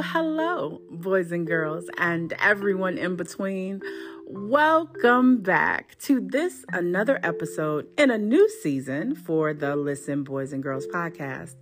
Hello, 0.00 0.80
boys 0.92 1.32
and 1.32 1.44
girls, 1.44 1.86
and 1.98 2.32
everyone 2.34 2.98
in 2.98 3.16
between. 3.16 3.82
Welcome 4.28 5.42
back 5.42 5.98
to 6.02 6.20
this 6.20 6.64
another 6.72 7.18
episode 7.24 7.88
in 7.98 8.12
a 8.12 8.16
new 8.16 8.48
season 8.48 9.16
for 9.16 9.52
the 9.52 9.74
Listen 9.74 10.22
Boys 10.22 10.52
and 10.52 10.62
Girls 10.62 10.86
podcast. 10.86 11.56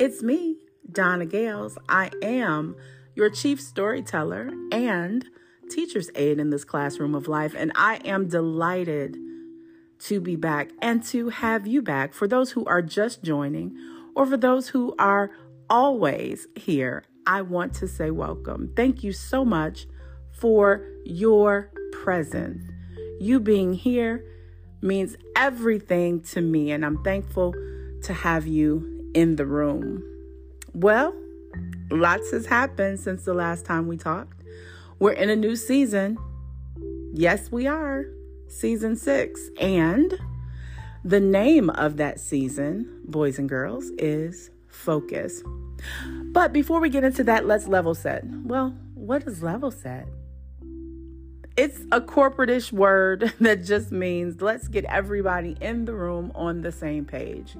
It's 0.00 0.22
me, 0.22 0.56
Donna 0.90 1.26
Gales. 1.26 1.76
I 1.86 2.10
am 2.22 2.76
your 3.14 3.28
chief 3.28 3.60
storyteller 3.60 4.50
and 4.72 5.26
teacher's 5.68 6.10
aide 6.14 6.38
in 6.38 6.48
this 6.48 6.64
classroom 6.64 7.14
of 7.14 7.28
life, 7.28 7.54
and 7.54 7.72
I 7.74 7.96
am 8.06 8.26
delighted 8.26 9.18
to 10.04 10.18
be 10.18 10.34
back 10.34 10.70
and 10.80 11.04
to 11.04 11.28
have 11.28 11.66
you 11.66 11.82
back 11.82 12.14
for 12.14 12.26
those 12.26 12.52
who 12.52 12.64
are 12.64 12.80
just 12.80 13.22
joining 13.22 13.76
or 14.16 14.24
for 14.24 14.38
those 14.38 14.68
who 14.68 14.94
are 14.98 15.30
always 15.68 16.46
here. 16.56 17.04
I 17.26 17.42
want 17.42 17.74
to 17.74 17.88
say 17.88 18.10
welcome. 18.10 18.72
Thank 18.74 19.04
you 19.04 19.12
so 19.12 19.44
much 19.44 19.86
for 20.32 20.86
your 21.04 21.70
presence. 21.92 22.62
You 23.20 23.38
being 23.38 23.74
here 23.74 24.24
means 24.80 25.16
everything 25.36 26.20
to 26.22 26.40
me, 26.40 26.72
and 26.72 26.84
I'm 26.84 27.02
thankful 27.04 27.54
to 28.02 28.12
have 28.12 28.46
you 28.46 29.10
in 29.14 29.36
the 29.36 29.46
room. 29.46 30.02
Well, 30.74 31.14
lots 31.90 32.32
has 32.32 32.46
happened 32.46 32.98
since 32.98 33.24
the 33.24 33.34
last 33.34 33.64
time 33.64 33.86
we 33.86 33.96
talked. 33.96 34.42
We're 34.98 35.12
in 35.12 35.30
a 35.30 35.36
new 35.36 35.54
season. 35.54 36.18
Yes, 37.12 37.52
we 37.52 37.66
are. 37.66 38.06
Season 38.48 38.96
six. 38.96 39.48
And 39.60 40.18
the 41.04 41.20
name 41.20 41.70
of 41.70 41.96
that 41.98 42.20
season, 42.20 43.00
boys 43.04 43.38
and 43.38 43.48
girls, 43.48 43.90
is 43.98 44.50
Focus. 44.68 45.42
But 46.32 46.54
before 46.54 46.80
we 46.80 46.88
get 46.88 47.04
into 47.04 47.22
that, 47.24 47.46
let's 47.46 47.68
level 47.68 47.94
set. 47.94 48.24
Well, 48.26 48.74
what 48.94 49.22
is 49.24 49.42
level 49.42 49.70
set? 49.70 50.08
It's 51.58 51.80
a 51.92 52.00
corporatish 52.00 52.72
word 52.72 53.34
that 53.40 53.64
just 53.64 53.92
means 53.92 54.40
let's 54.40 54.66
get 54.66 54.86
everybody 54.86 55.58
in 55.60 55.84
the 55.84 55.92
room 55.92 56.32
on 56.34 56.62
the 56.62 56.72
same 56.72 57.04
page. 57.04 57.54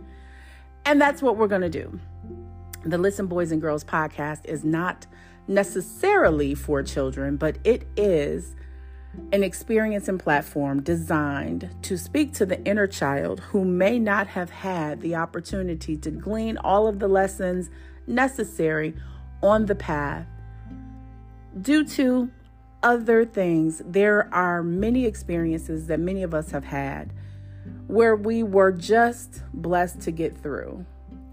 And 0.87 0.98
that's 0.98 1.20
what 1.20 1.37
we're 1.37 1.48
going 1.48 1.61
to 1.62 1.69
do. 1.69 2.01
The 2.84 2.97
Listen 2.97 3.27
Boys 3.27 3.53
and 3.53 3.61
Girls 3.61 3.84
podcast 3.84 4.47
is 4.47 4.64
not 4.64 5.07
necessarily 5.47 6.55
for 6.55 6.83
children, 6.83 7.36
but 7.36 7.59
it 7.64 7.84
is 7.97 8.57
an 9.33 9.45
experience 9.45 10.09
and 10.09 10.19
platform 10.19 10.83
designed 10.83 11.69
to 11.83 11.98
speak 11.98 12.33
to 12.33 12.47
the 12.47 12.64
inner 12.64 12.86
child 12.86 13.41
who 13.41 13.67
may 13.67 13.98
not 13.98 14.27
have 14.29 14.48
had 14.48 15.03
the 15.03 15.14
opportunity 15.14 15.98
to 15.98 16.11
glean 16.11 16.57
all 16.57 16.86
of 16.86 16.98
the 16.98 17.09
lessons 17.09 17.69
necessary 18.06 18.95
on 19.42 19.67
the 19.67 19.75
path 19.75 20.27
due 21.61 21.84
to 21.84 22.31
other 22.83 23.25
things. 23.25 23.83
There 23.84 24.33
are 24.33 24.62
many 24.62 25.05
experiences 25.05 25.86
that 25.86 26.00
many 26.00 26.23
of 26.23 26.34
us 26.34 26.50
have 26.50 26.64
had 26.64 27.12
where 27.86 28.17
we 28.17 28.42
were 28.42 28.73
just 28.73 29.42
blessed 29.53 30.00
to 30.00 30.11
get 30.11 30.36
through. 30.36 30.84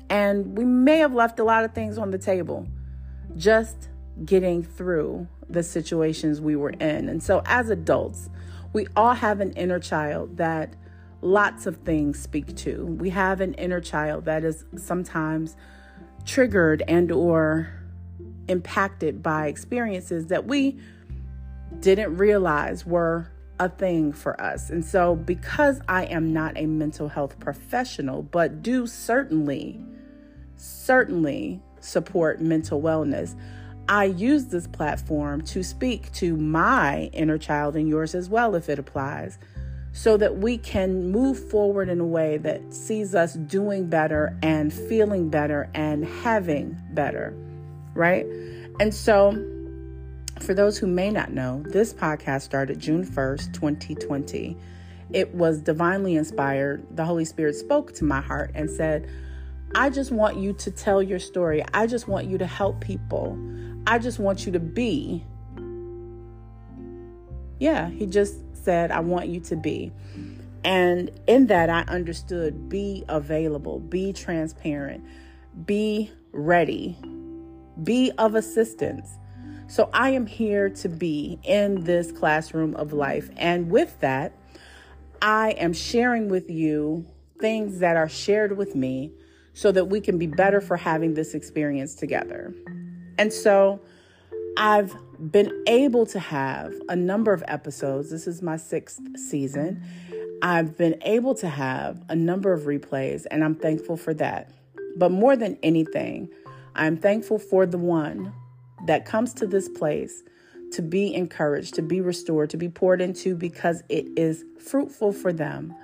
And 0.10 0.58
we 0.58 0.66
may 0.66 0.98
have 0.98 1.14
left 1.14 1.40
a 1.40 1.44
lot 1.44 1.64
of 1.64 1.74
things 1.74 1.98
on 1.98 2.12
the 2.12 2.18
table 2.18 2.68
just 3.36 3.90
getting 4.26 4.64
through 4.64 5.28
the 5.50 5.64
situations 5.64 6.42
we 6.42 6.56
were 6.56 6.72
in. 6.72 7.10
And 7.10 7.22
so, 7.22 7.42
as 7.46 7.70
adults, 7.70 8.30
we 8.74 8.88
all 8.96 9.14
have 9.14 9.40
an 9.40 9.52
inner 9.54 9.80
child 9.80 10.38
that 10.38 10.76
lots 11.22 11.66
of 11.66 11.78
things 11.78 12.20
speak 12.20 12.56
to. 12.58 12.86
We 12.86 13.10
have 13.12 13.42
an 13.42 13.54
inner 13.56 13.82
child 13.82 14.26
that 14.26 14.44
is 14.44 14.66
sometimes 14.76 15.56
triggered 16.30 16.84
and 16.88 17.12
or 17.12 17.68
impacted 18.48 19.24
by 19.24 19.48
experiences 19.48 20.28
that 20.28 20.46
we 20.46 20.80
didn't 21.80 22.16
realize 22.18 22.86
were 22.86 23.32
a 23.60 23.68
thing 23.68 24.14
for 24.14 24.40
us. 24.40 24.70
And 24.70 24.86
so 24.86 25.16
because 25.16 25.82
I 25.90 26.06
am 26.06 26.32
not 26.32 26.56
a 26.56 26.68
mental 26.68 27.08
health 27.08 27.40
professional, 27.40 28.22
but 28.22 28.62
do 28.62 28.86
certainly 28.88 29.84
certainly 30.56 31.62
support 31.80 32.42
mental 32.42 32.82
wellness, 32.82 33.36
I 33.88 34.06
use 34.06 34.46
this 34.46 34.68
platform 34.68 35.42
to 35.44 35.64
speak 35.64 36.12
to 36.14 36.36
my 36.36 37.10
inner 37.14 37.38
child 37.38 37.76
and 37.76 37.88
yours 37.88 38.14
as 38.14 38.30
well 38.30 38.56
if 38.56 38.70
it 38.70 38.78
applies 38.78 39.40
so 39.92 40.18
that 40.18 40.38
we 40.38 40.58
can 40.58 41.12
move 41.12 41.50
forward 41.50 41.90
in 41.90 42.00
a 42.00 42.06
way 42.06 42.38
that 42.38 42.74
sees 42.74 43.16
us 43.16 43.34
doing 43.34 43.88
better 43.88 44.38
and 44.42 44.72
feeling 44.74 45.30
better 45.30 45.70
and 45.74 46.06
having 46.06 46.78
better, 46.92 47.34
right? 47.96 48.26
And 48.80 48.94
so, 48.94 49.32
for 50.40 50.54
those 50.54 50.78
who 50.78 50.88
may 50.88 51.10
not 51.10 51.34
know, 51.34 51.64
this 51.66 51.94
podcast 51.94 52.44
started 52.44 52.80
June 52.80 53.06
1st, 53.06 53.54
2020. 53.54 54.58
It 55.12 55.34
was 55.34 55.62
divinely 55.62 56.16
inspired. 56.16 56.86
The 56.96 57.04
Holy 57.04 57.26
Spirit 57.26 57.56
spoke 57.56 57.94
to 57.94 58.04
my 58.04 58.22
heart 58.22 58.52
and 58.54 58.70
said, 58.70 59.10
I 59.76 59.90
just 59.90 60.12
want 60.12 60.38
you 60.38 60.54
to 60.54 60.72
tell 60.72 61.02
your 61.02 61.20
story. 61.20 61.64
I 61.74 61.88
just 61.88 62.08
want 62.08 62.28
you 62.28 62.38
to 62.38 62.46
help 62.46 62.80
people. 62.80 63.38
I 63.86 64.00
just 64.00 64.20
want 64.20 64.46
you 64.46 64.52
to 64.54 64.60
be. 64.60 65.26
Yeah, 67.60 67.90
he 67.90 68.06
just 68.06 68.38
said, 68.64 68.92
I 68.92 69.00
want 69.00 69.28
you 69.28 69.40
to 69.42 69.56
be. 69.56 69.92
And 70.64 71.10
in 71.28 71.48
that, 71.48 71.70
I 71.70 71.82
understood 71.84 72.70
be 72.70 73.06
available, 73.08 73.80
be 73.80 74.14
transparent, 74.14 75.04
be 75.66 76.12
ready, 76.32 76.98
be 77.84 78.12
of 78.18 78.36
assistance. 78.36 79.10
So 79.68 79.90
I 79.94 80.10
am 80.12 80.26
here 80.26 80.70
to 80.70 80.90
be 80.90 81.40
in 81.44 81.84
this 81.84 82.12
classroom 82.12 82.76
of 82.76 82.92
life. 82.92 83.30
And 83.38 83.70
with 83.70 84.00
that, 84.02 84.34
I 85.22 85.52
am 85.52 85.74
sharing 85.74 86.28
with 86.30 86.50
you 86.50 87.06
things 87.40 87.80
that 87.80 87.96
are 87.96 88.10
shared 88.10 88.58
with 88.58 88.76
me 88.76 89.14
so 89.54 89.72
that 89.72 89.86
we 89.86 90.02
can 90.02 90.18
be 90.18 90.28
better 90.28 90.62
for 90.62 90.78
having 90.78 91.14
this 91.14 91.34
experience 91.34 91.96
together. 91.96 92.54
And 93.18 93.32
so 93.32 93.82
I've 94.58 94.96
been 95.20 95.52
able 95.68 96.06
to 96.08 96.20
have 96.20 96.74
a 96.88 96.96
number 96.96 97.34
of 97.34 97.44
episodes. 97.48 98.10
This 98.10 98.28
is 98.28 98.42
my 98.42 98.58
sixth 98.58 99.02
season. 99.18 99.84
I've 100.42 100.78
been 100.78 100.98
able 101.02 101.36
to 101.36 101.50
have 101.50 102.04
a 102.08 102.16
number 102.16 102.54
of 102.54 102.62
replays, 102.62 103.26
and 103.30 103.44
I'm 103.44 103.56
thankful 103.56 103.98
for 103.98 104.14
that. 104.16 104.52
But 104.96 105.12
more 105.12 105.36
than 105.36 105.58
anything, 105.62 106.30
I'm 106.76 106.96
thankful 106.96 107.40
for 107.40 107.66
the 107.66 107.78
one 107.78 108.34
that 108.88 109.06
comes 109.06 109.34
to 109.36 109.48
this 109.48 109.68
place 109.68 110.24
to 110.72 110.82
be 110.82 111.14
encouraged, 111.14 111.74
to 111.76 111.82
be 111.82 112.00
restored, 112.00 112.50
to 112.52 112.58
be 112.58 112.70
poured 112.70 113.02
into 113.02 113.36
because 113.36 113.84
it 113.90 114.08
is 114.16 114.46
fruitful 114.60 115.12
for 115.12 115.34
them. 115.34 115.76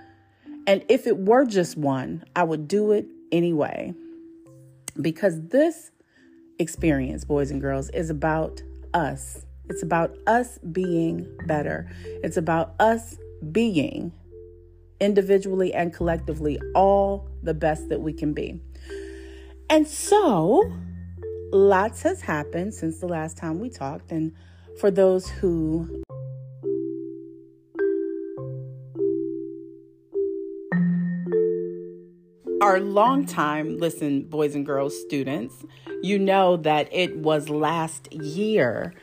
And 0.68 0.86
if 0.88 1.08
it 1.08 1.18
were 1.18 1.46
just 1.46 1.78
one, 1.78 2.24
I 2.36 2.44
would 2.44 2.68
do 2.68 2.92
it 2.92 3.06
anyway. 3.32 3.94
Because 5.02 5.42
this 5.50 5.92
experience, 6.60 7.26
boys 7.26 7.52
and 7.52 7.60
girls, 7.60 7.90
is 7.90 8.10
about 8.10 8.62
us. 8.96 9.46
It's 9.70 9.84
about 9.84 10.16
us 10.26 10.58
being 10.72 11.28
better. 11.46 11.92
It's 12.24 12.38
about 12.38 12.74
us 12.80 13.18
being 13.52 14.12
individually 15.00 15.74
and 15.74 15.94
collectively 15.94 16.60
all 16.74 17.28
the 17.44 17.54
best 17.54 17.90
that 17.90 18.02
we 18.02 18.14
can 18.14 18.34
be. 18.34 18.60
And 19.70 19.88
so, 19.88 20.72
lots 21.52 22.04
has 22.04 22.22
happened 22.22 22.74
since 22.74 23.00
the 23.00 23.08
last 23.08 23.38
time 23.38 23.60
we 23.60 23.70
talked. 23.70 24.12
And 24.12 24.32
for 24.80 24.92
those 24.92 25.28
who 25.30 26.04
are 32.62 32.80
longtime, 32.80 33.78
listen, 33.78 34.24
boys 34.24 34.56
and 34.56 34.66
girls 34.66 35.00
students, 35.00 35.66
you 36.02 36.20
know 36.20 36.58
that 36.58 36.90
it 36.92 37.18
was 37.18 37.50
last 37.50 38.12
year 38.14 38.94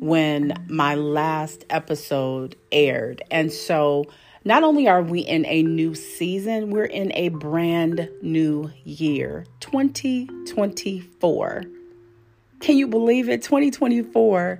when 0.00 0.52
my 0.68 0.94
last 0.94 1.64
episode 1.70 2.56
aired. 2.72 3.22
And 3.30 3.52
so 3.52 4.06
not 4.44 4.62
only 4.62 4.88
are 4.88 5.02
we 5.02 5.20
in 5.20 5.46
a 5.46 5.62
new 5.62 5.94
season, 5.94 6.70
we're 6.70 6.84
in 6.84 7.12
a 7.14 7.30
brand 7.30 8.10
new 8.20 8.70
year, 8.84 9.46
2024. 9.60 11.62
Can 12.60 12.76
you 12.76 12.86
believe 12.86 13.28
it? 13.28 13.42
2024. 13.42 14.58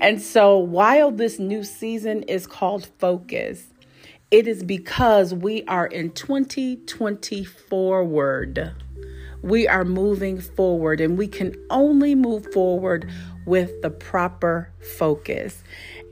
And 0.00 0.20
so 0.20 0.58
while 0.58 1.10
this 1.10 1.38
new 1.38 1.62
season 1.62 2.22
is 2.24 2.46
called 2.46 2.88
Focus, 2.98 3.66
it 4.30 4.48
is 4.48 4.64
because 4.64 5.34
we 5.34 5.62
are 5.64 5.86
in 5.86 6.10
2020 6.10 7.44
forward. 7.44 8.72
We 9.44 9.68
are 9.68 9.84
moving 9.84 10.40
forward, 10.40 11.02
and 11.02 11.18
we 11.18 11.28
can 11.28 11.54
only 11.68 12.14
move 12.14 12.50
forward 12.50 13.10
with 13.46 13.82
the 13.82 13.90
proper 13.90 14.72
focus. 14.96 15.62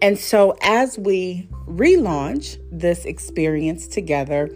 And 0.02 0.18
so, 0.18 0.54
as 0.60 0.98
we 0.98 1.48
relaunch 1.66 2.58
this 2.70 3.06
experience 3.06 3.86
together, 3.86 4.50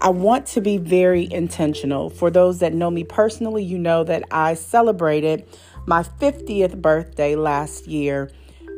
I 0.00 0.08
want 0.08 0.46
to 0.46 0.62
be 0.62 0.78
very 0.78 1.30
intentional. 1.30 2.08
For 2.08 2.30
those 2.30 2.60
that 2.60 2.72
know 2.72 2.90
me 2.90 3.04
personally, 3.04 3.64
you 3.64 3.76
know 3.76 4.02
that 4.04 4.24
I 4.30 4.54
celebrated 4.54 5.46
my 5.86 6.02
50th 6.02 6.80
birthday 6.80 7.36
last 7.36 7.86
year, 7.86 8.30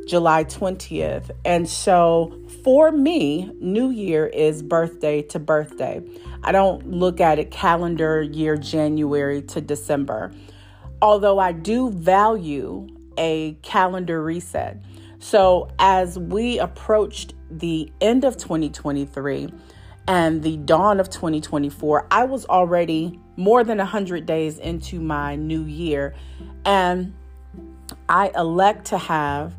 July 0.09 0.43
20th. 0.43 1.31
And 1.45 1.69
so 1.69 2.37
for 2.65 2.91
me, 2.91 3.53
New 3.61 3.91
Year 3.91 4.27
is 4.27 4.65
birthday 4.65 5.23
to 5.23 5.39
birthday. 5.39 6.03
I 6.45 6.53
don't 6.53 6.91
look 6.91 7.21
at 7.21 7.39
it 7.39 7.51
calendar 7.51 8.21
year 8.21 8.57
January 8.57 9.41
to 9.43 9.61
December. 9.61 10.33
Although 11.01 11.39
I 11.39 11.53
do 11.53 11.91
value 11.91 12.87
a 13.17 13.55
calendar 13.63 14.23
reset. 14.23 14.83
So 15.19 15.71
as 15.79 16.19
we 16.19 16.59
approached 16.59 17.33
the 17.51 17.91
end 18.01 18.25
of 18.25 18.37
2023 18.37 19.49
and 20.07 20.43
the 20.43 20.59
dawn 20.59 21.01
of 21.01 21.09
2024, 21.09 22.09
I 22.11 22.25
was 22.25 22.45
already 22.47 23.19
more 23.37 23.65
than 23.65 23.79
100 23.79 24.27
days 24.27 24.59
into 24.59 25.01
my 25.01 25.37
new 25.37 25.65
year. 25.65 26.15
And 26.67 27.15
I 28.09 28.31
elect 28.37 28.87
to 28.87 28.99
have 28.99 29.57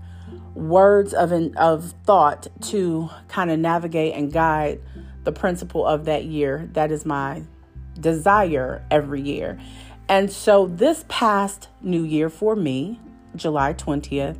words 0.53 1.13
of, 1.13 1.31
an, 1.31 1.57
of 1.57 1.93
thought 2.05 2.47
to 2.61 3.09
kind 3.27 3.49
of 3.49 3.59
navigate 3.59 4.13
and 4.13 4.31
guide 4.31 4.81
the 5.25 5.31
principle 5.31 5.85
of 5.85 6.05
that 6.05 6.25
year. 6.25 6.69
That 6.73 6.91
is 6.91 7.05
my 7.05 7.43
desire 7.99 8.85
every 8.89 9.21
year. 9.21 9.59
And 10.07 10.31
so 10.31 10.67
this 10.67 11.05
past 11.07 11.69
new 11.81 12.03
year 12.03 12.29
for 12.29 12.55
me, 12.55 12.99
July 13.35 13.73
20th, 13.73 14.37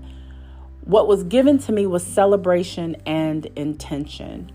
what 0.82 1.08
was 1.08 1.24
given 1.24 1.58
to 1.60 1.72
me 1.72 1.88
was 1.88 2.06
celebration 2.06 2.96
and 3.06 3.46
intention. 3.56 4.52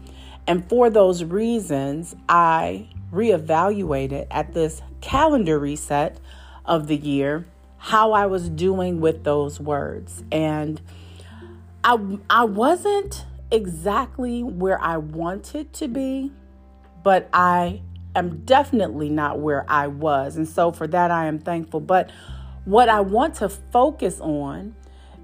And 0.46 0.68
for 0.68 0.88
those 0.88 1.24
reasons, 1.24 2.14
I 2.28 2.88
reevaluated 3.12 4.28
at 4.30 4.54
this 4.54 4.80
calendar 5.00 5.58
reset 5.58 6.18
of 6.64 6.86
the 6.86 6.96
year 6.96 7.46
how 7.78 8.12
I 8.12 8.26
was 8.26 8.48
doing 8.48 9.00
with 9.00 9.24
those 9.24 9.58
words. 9.58 10.22
And 10.30 10.80
I, 11.82 11.98
I 12.28 12.44
wasn't 12.44 13.24
exactly 13.50 14.42
where 14.42 14.80
I 14.80 14.96
wanted 14.96 15.72
to 15.74 15.88
be, 15.88 16.32
but 17.02 17.28
I 17.32 17.82
am 18.14 18.44
definitely 18.44 19.08
not 19.08 19.38
where 19.38 19.64
I 19.68 19.86
was. 19.86 20.36
And 20.36 20.48
so 20.48 20.72
for 20.72 20.86
that, 20.88 21.10
I 21.10 21.26
am 21.26 21.38
thankful. 21.38 21.80
But 21.80 22.10
what 22.64 22.88
I 22.88 23.00
want 23.00 23.36
to 23.36 23.48
focus 23.48 24.20
on 24.20 24.74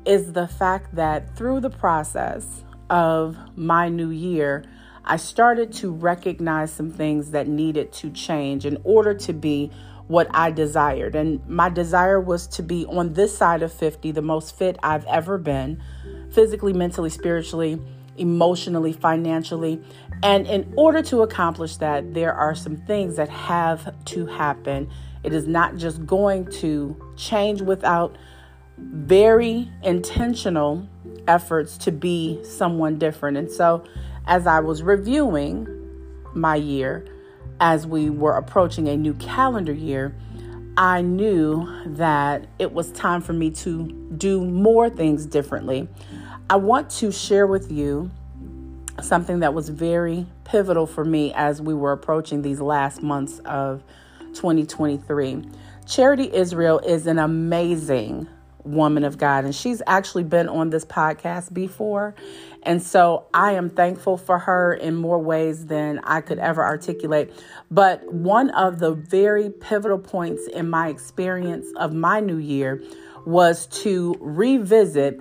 is 0.05 0.33
the 0.33 0.47
fact 0.47 0.95
that 0.95 1.37
through 1.37 1.61
the 1.61 1.71
process 1.71 2.65
of 2.89 3.37
my 3.57 3.89
new 3.89 4.11
year, 4.11 4.65
I 5.05 5.17
started 5.17 5.73
to 5.75 5.93
recognize 5.93 6.73
some 6.73 6.91
things 6.91 7.31
that 7.33 7.47
needed 7.49 7.93
to 7.95 8.11
change 8.11 8.67
in 8.67 8.79
order 8.85 9.15
to 9.15 9.33
be 9.33 9.71
what 10.09 10.29
I 10.31 10.51
desired. 10.51 11.15
And 11.15 11.47
my 11.49 11.69
desire 11.69 12.21
was 12.21 12.47
to 12.49 12.63
be 12.63 12.87
on 12.87 13.13
this 13.13 13.37
side 13.37 13.63
of 13.63 13.73
50, 13.73 14.13
the 14.13 14.23
most 14.23 14.57
fit 14.57 14.79
I've 14.83 15.05
ever 15.07 15.39
been, 15.39 15.83
physically, 16.31 16.73
mentally, 16.73 17.11
spiritually, 17.11 17.81
emotionally, 18.19 18.93
financially. 18.93 19.83
And 20.23 20.47
in 20.47 20.73
order 20.77 21.03
to 21.03 21.23
accomplish 21.23 21.77
that, 21.77 22.15
there 22.15 22.33
are 22.33 22.55
some 22.55 22.77
things 22.77 23.17
that 23.17 23.29
have 23.29 23.93
to 24.07 24.27
happen. 24.27 24.91
It 25.23 25.33
is 25.33 25.47
not 25.47 25.77
just 25.77 26.07
going 26.07 26.51
to 26.53 26.97
change 27.17 27.61
without 27.61 28.17
very 28.79 29.71
intentional 29.83 30.87
efforts 31.27 31.77
to 31.79 31.93
be 31.93 32.41
someone 32.45 32.99
different. 32.99 33.37
And 33.37 33.51
so, 33.51 33.85
as 34.27 34.47
I 34.47 34.61
was 34.61 34.83
reviewing 34.83 35.69
my 36.35 36.57
year, 36.57 37.07
as 37.61 37.87
we 37.87 38.11
were 38.11 38.37
approaching 38.37 38.89
a 38.89 38.97
new 38.97 39.15
calendar 39.15 39.73
year, 39.73 40.15
I 40.77 41.01
knew 41.01 41.67
that 41.87 42.49
it 42.59 42.73
was 42.73 42.93
time 42.93 43.23
for 43.23 43.33
me 43.33 43.51
to 43.51 43.91
do 44.19 44.45
more 44.45 44.91
things 44.91 45.25
differently. 45.25 45.89
I 46.49 46.55
want 46.55 46.91
to 46.91 47.11
share 47.11 47.45
with 47.45 47.73
you 47.73 48.09
something 49.03 49.41
that 49.41 49.53
was 49.53 49.69
very 49.69 50.27
pivotal 50.45 50.87
for 50.87 51.05
me 51.05 51.33
as 51.35 51.61
we 51.61 51.75
were 51.75 51.91
approaching 51.91 52.43
these 52.43 52.61
last 52.61 53.03
months 53.03 53.41
of 53.41 53.83
2023. 54.35 55.43
Charity 55.87 56.33
Israel 56.33 56.79
is 56.79 57.09
an 57.09 57.19
amazing 57.19 58.29
woman 58.63 59.03
of 59.03 59.19
God. 59.19 59.45
And 59.45 59.53
she's 59.53 59.83
actually 59.89 60.23
been 60.23 60.49
on 60.49 60.71
this 60.71 60.85
podcast 60.85 61.53
before. 61.53 62.15
And 62.63 62.81
so 62.81 63.27
I 63.35 63.53
am 63.53 63.69
thankful 63.69 64.17
for 64.17 64.39
her 64.39 64.73
in 64.73 64.95
more 64.95 65.19
ways 65.19 65.67
than 65.67 65.99
I 66.05 66.21
could 66.21 66.39
ever 66.39 66.65
articulate. 66.65 67.33
But 67.73 68.13
one 68.13 68.51
of 68.51 68.79
the 68.79 68.93
very 68.93 69.51
pivotal 69.51 69.99
points 69.99 70.47
in 70.47 70.71
my 70.71 70.91
experience 70.91 71.67
of 71.77 71.93
my 71.93 72.21
new 72.21 72.39
year 72.39 72.83
was 73.25 73.67
to 73.67 74.15
revisit 74.21 75.21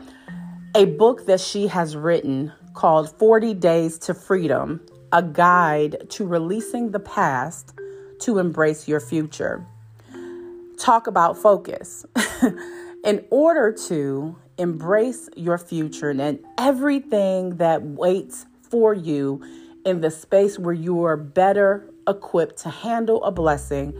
a 0.75 0.83
book 0.83 1.25
that 1.25 1.39
she 1.39 1.67
has 1.67 1.95
written 1.95 2.51
called 2.73 3.09
40 3.17 3.53
Days 3.53 3.97
to 3.99 4.13
Freedom 4.13 4.81
A 5.13 5.23
Guide 5.23 6.09
to 6.09 6.27
Releasing 6.27 6.91
the 6.91 6.99
Past 6.99 7.73
to 8.19 8.39
Embrace 8.39 8.85
Your 8.85 8.99
Future. 8.99 9.65
Talk 10.77 11.07
about 11.07 11.37
focus. 11.37 12.05
in 13.05 13.23
order 13.29 13.71
to 13.87 14.35
embrace 14.57 15.29
your 15.37 15.57
future 15.57 16.09
and 16.09 16.39
everything 16.57 17.55
that 17.55 17.81
waits 17.81 18.45
for 18.61 18.93
you 18.93 19.41
in 19.85 20.01
the 20.01 20.11
space 20.11 20.59
where 20.59 20.73
you 20.73 21.05
are 21.05 21.15
better 21.15 21.89
equipped 22.05 22.57
to 22.63 22.69
handle 22.69 23.23
a 23.23 23.31
blessing, 23.31 23.93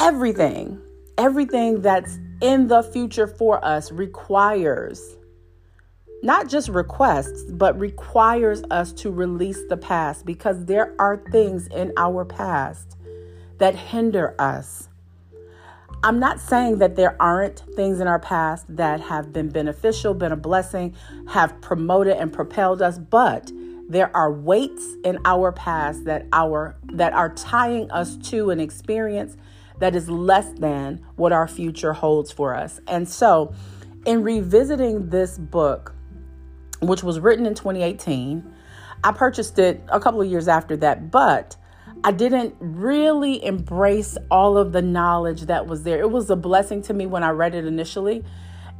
everything, 0.00 0.80
everything 1.18 1.82
that's 1.82 2.18
in 2.42 2.68
the 2.68 2.82
future 2.82 3.26
for 3.26 3.64
us 3.64 3.90
requires 3.90 5.16
not 6.24 6.48
just 6.48 6.68
requests, 6.68 7.42
but 7.50 7.78
requires 7.78 8.62
us 8.70 8.92
to 8.92 9.10
release 9.10 9.60
the 9.68 9.76
past 9.76 10.24
because 10.24 10.66
there 10.66 10.94
are 10.98 11.16
things 11.32 11.66
in 11.68 11.92
our 11.96 12.24
past 12.24 12.96
that 13.58 13.74
hinder 13.74 14.36
us. 14.38 14.88
I'm 16.04 16.20
not 16.20 16.40
saying 16.40 16.78
that 16.78 16.96
there 16.96 17.20
aren't 17.20 17.60
things 17.76 18.00
in 18.00 18.06
our 18.06 18.18
past 18.18 18.66
that 18.76 19.00
have 19.00 19.32
been 19.32 19.48
beneficial, 19.48 20.14
been 20.14 20.32
a 20.32 20.36
blessing, 20.36 20.94
have 21.28 21.60
promoted 21.60 22.16
and 22.16 22.32
propelled 22.32 22.82
us, 22.82 22.98
but 22.98 23.50
there 23.88 24.16
are 24.16 24.32
weights 24.32 24.96
in 25.04 25.18
our 25.24 25.52
past 25.52 26.04
that 26.04 26.26
our 26.32 26.76
that 26.84 27.12
are 27.12 27.34
tying 27.34 27.90
us 27.90 28.16
to 28.16 28.50
an 28.50 28.58
experience 28.58 29.36
that 29.82 29.96
is 29.96 30.08
less 30.08 30.48
than 30.60 31.04
what 31.16 31.32
our 31.32 31.48
future 31.48 31.92
holds 31.92 32.30
for 32.30 32.54
us. 32.54 32.80
And 32.86 33.08
so, 33.08 33.52
in 34.06 34.22
revisiting 34.22 35.08
this 35.08 35.36
book, 35.36 35.92
which 36.80 37.02
was 37.02 37.18
written 37.18 37.46
in 37.46 37.54
2018, 37.54 38.54
I 39.02 39.10
purchased 39.10 39.58
it 39.58 39.82
a 39.88 39.98
couple 39.98 40.20
of 40.20 40.30
years 40.30 40.46
after 40.46 40.76
that, 40.76 41.10
but 41.10 41.56
I 42.04 42.12
didn't 42.12 42.54
really 42.60 43.44
embrace 43.44 44.16
all 44.30 44.56
of 44.56 44.70
the 44.70 44.82
knowledge 44.82 45.42
that 45.42 45.66
was 45.66 45.82
there. 45.82 45.98
It 45.98 46.12
was 46.12 46.30
a 46.30 46.36
blessing 46.36 46.80
to 46.82 46.94
me 46.94 47.06
when 47.06 47.24
I 47.24 47.30
read 47.30 47.56
it 47.56 47.64
initially, 47.64 48.22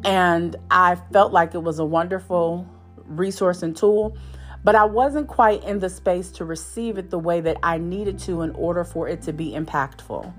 and 0.04 0.54
I 0.71 0.94
felt 1.12 1.32
like 1.32 1.56
it 1.56 1.64
was 1.64 1.80
a 1.80 1.85
wonderful 1.85 2.64
resource 3.06 3.64
and 3.64 3.76
tool, 3.76 4.16
but 4.62 4.76
I 4.76 4.85
wasn't 4.85 5.26
quite 5.26 5.64
in 5.64 5.80
the 5.80 5.90
space 5.90 6.30
to 6.32 6.44
receive 6.44 6.97
it 6.97 7.11
the 7.11 7.18
way 7.18 7.40
that 7.40 7.56
I 7.61 7.78
needed 7.78 8.21
to 8.21 8.42
in 8.42 8.52
order 8.52 8.85
for 8.85 9.09
it 9.09 9.23
to 9.23 9.32
be 9.32 9.50
impactful. 9.50 10.32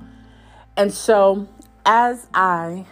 And 0.76 0.92
so, 0.92 1.48
as 1.86 2.28
I 2.34 2.86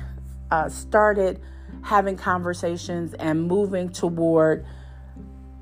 uh, 0.51 0.69
started 0.69 1.39
having 1.83 2.15
conversations 2.15 3.13
and 3.15 3.47
moving 3.47 3.89
toward 3.89 4.65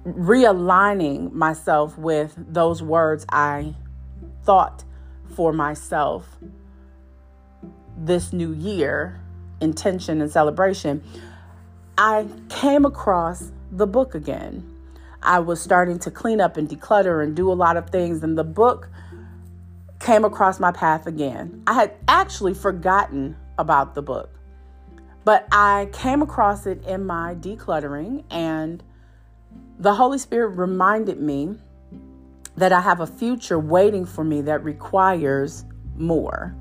realigning 0.06 1.32
myself 1.32 1.98
with 1.98 2.34
those 2.38 2.82
words 2.82 3.26
I 3.30 3.76
thought 4.44 4.84
for 5.36 5.54
myself 5.54 6.28
this 7.98 8.34
new 8.34 8.54
year, 8.54 9.20
intention 9.62 10.22
and 10.22 10.32
celebration, 10.32 11.04
I 11.98 12.28
came 12.50 12.86
across 12.86 13.52
the 13.72 13.88
book 13.88 14.16
again. 14.16 14.76
I 15.22 15.40
was 15.40 15.62
starting 15.62 16.00
to 16.00 16.12
clean 16.12 16.40
up 16.40 16.58
and 16.58 16.68
declutter 16.68 17.24
and 17.24 17.36
do 17.36 17.52
a 17.52 17.54
lot 17.54 17.78
of 17.78 17.90
things, 17.90 18.24
and 18.24 18.38
the 18.38 18.44
book 18.44 18.90
came 20.00 20.26
across 20.26 20.60
my 20.60 20.72
path 20.72 21.08
again. 21.08 21.62
I 21.68 21.74
had 21.74 21.94
actually 22.08 22.54
forgotten 22.54 23.36
about 23.58 23.96
the 23.96 24.02
book, 24.02 24.30
but 25.26 25.48
I 25.52 25.90
came 25.92 26.22
across 26.22 26.66
it 26.66 26.84
in 26.86 27.06
my 27.06 27.36
decluttering, 27.36 28.24
and 28.32 28.84
the 29.78 29.94
Holy 29.94 30.18
Spirit 30.18 30.50
reminded 30.50 31.20
me 31.20 31.56
that 32.56 32.72
I 32.72 32.82
have 32.82 33.00
a 33.00 33.08
future 33.08 33.60
waiting 33.60 34.06
for 34.06 34.24
me 34.24 34.42
that 34.42 34.64
requires 34.64 35.66
more. 35.96 36.56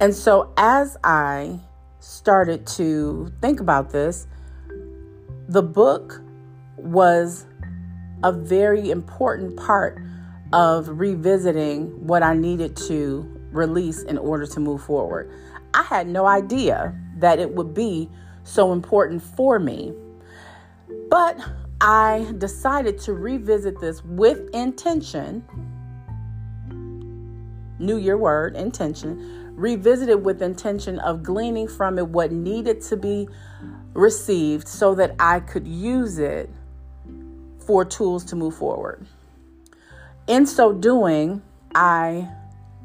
And 0.00 0.14
so 0.14 0.52
as 0.56 0.96
I 1.04 1.60
started 2.00 2.66
to 2.66 3.32
think 3.40 3.60
about 3.60 3.90
this, 3.90 4.26
the 5.48 5.62
book 5.62 6.20
was 6.76 7.46
a 8.24 8.32
very 8.32 8.90
important 8.90 9.56
part 9.56 10.00
of 10.52 10.88
revisiting 11.00 12.06
what 12.06 12.22
I 12.22 12.34
needed 12.34 12.76
to 12.88 13.28
release 13.50 14.02
in 14.02 14.18
order 14.18 14.46
to 14.46 14.60
move 14.60 14.82
forward. 14.82 15.30
I 15.74 15.82
had 15.82 16.06
no 16.06 16.26
idea 16.26 16.94
that 17.18 17.38
it 17.38 17.54
would 17.54 17.74
be 17.74 18.10
so 18.44 18.72
important 18.72 19.22
for 19.22 19.58
me. 19.58 19.94
But 21.08 21.38
I 21.80 22.32
decided 22.38 22.98
to 23.00 23.12
revisit 23.12 23.80
this 23.80 24.04
with 24.04 24.48
intention. 24.54 25.44
New 27.78 27.96
Year 27.96 28.16
word, 28.16 28.56
intention. 28.56 29.54
Revisited 29.56 30.24
with 30.24 30.42
intention 30.42 30.98
of 31.00 31.22
gleaning 31.22 31.68
from 31.68 31.98
it 31.98 32.08
what 32.08 32.32
needed 32.32 32.80
to 32.82 32.96
be 32.96 33.28
received 33.94 34.66
so 34.66 34.94
that 34.94 35.14
I 35.18 35.40
could 35.40 35.66
use 35.66 36.18
it 36.18 36.50
for 37.58 37.84
tools 37.84 38.24
to 38.26 38.36
move 38.36 38.56
forward. 38.56 39.06
In 40.28 40.46
so 40.46 40.72
doing, 40.72 41.42
I 41.74 42.28